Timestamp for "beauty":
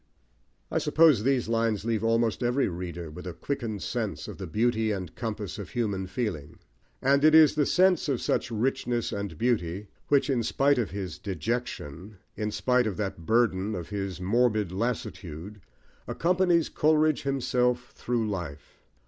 4.47-4.89, 9.37-9.89